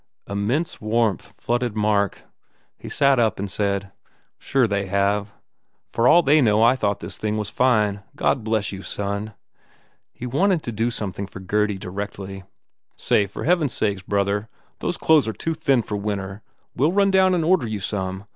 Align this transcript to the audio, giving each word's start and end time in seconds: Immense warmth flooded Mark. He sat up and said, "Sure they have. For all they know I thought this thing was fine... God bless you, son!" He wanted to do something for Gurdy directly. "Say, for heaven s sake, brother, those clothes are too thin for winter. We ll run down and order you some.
Immense 0.25 0.81
warmth 0.81 1.31
flooded 1.39 1.75
Mark. 1.75 2.23
He 2.75 2.89
sat 2.89 3.19
up 3.19 3.37
and 3.37 3.51
said, 3.51 3.91
"Sure 4.39 4.65
they 4.65 4.87
have. 4.87 5.31
For 5.91 6.07
all 6.07 6.23
they 6.23 6.41
know 6.41 6.63
I 6.63 6.75
thought 6.75 7.01
this 7.01 7.19
thing 7.19 7.37
was 7.37 7.51
fine... 7.51 8.01
God 8.15 8.43
bless 8.43 8.71
you, 8.71 8.81
son!" 8.81 9.35
He 10.11 10.25
wanted 10.25 10.63
to 10.63 10.71
do 10.71 10.89
something 10.89 11.27
for 11.27 11.39
Gurdy 11.39 11.77
directly. 11.77 12.41
"Say, 12.95 13.27
for 13.27 13.43
heaven 13.43 13.65
s 13.65 13.73
sake, 13.73 14.03
brother, 14.07 14.49
those 14.79 14.97
clothes 14.97 15.27
are 15.27 15.33
too 15.33 15.53
thin 15.53 15.83
for 15.83 15.97
winter. 15.97 16.41
We 16.75 16.87
ll 16.87 16.91
run 16.91 17.11
down 17.11 17.35
and 17.35 17.45
order 17.45 17.67
you 17.67 17.79
some. 17.79 18.25